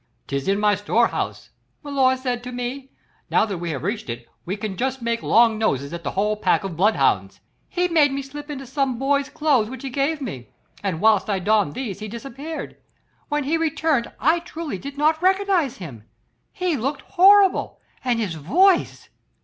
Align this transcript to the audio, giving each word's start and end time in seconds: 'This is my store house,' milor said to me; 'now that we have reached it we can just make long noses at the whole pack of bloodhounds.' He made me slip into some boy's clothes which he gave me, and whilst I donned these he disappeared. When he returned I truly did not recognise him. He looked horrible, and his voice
'This 0.25 0.47
is 0.47 0.57
my 0.57 0.73
store 0.73 1.09
house,' 1.09 1.51
milor 1.83 2.17
said 2.17 2.43
to 2.43 2.51
me; 2.51 2.89
'now 3.29 3.45
that 3.45 3.59
we 3.59 3.69
have 3.69 3.83
reached 3.83 4.09
it 4.09 4.27
we 4.47 4.57
can 4.57 4.75
just 4.75 4.99
make 4.99 5.21
long 5.21 5.59
noses 5.59 5.93
at 5.93 6.03
the 6.03 6.09
whole 6.13 6.35
pack 6.35 6.63
of 6.63 6.75
bloodhounds.' 6.75 7.39
He 7.69 7.87
made 7.87 8.11
me 8.11 8.23
slip 8.23 8.49
into 8.49 8.65
some 8.65 8.97
boy's 8.97 9.29
clothes 9.29 9.69
which 9.69 9.83
he 9.83 9.91
gave 9.91 10.19
me, 10.19 10.49
and 10.81 11.01
whilst 11.01 11.29
I 11.29 11.37
donned 11.37 11.75
these 11.75 11.99
he 11.99 12.07
disappeared. 12.07 12.77
When 13.29 13.43
he 13.43 13.57
returned 13.57 14.11
I 14.19 14.39
truly 14.39 14.79
did 14.79 14.97
not 14.97 15.21
recognise 15.21 15.77
him. 15.77 16.05
He 16.51 16.75
looked 16.75 17.01
horrible, 17.03 17.79
and 18.03 18.19
his 18.19 18.33
voice 18.33 19.07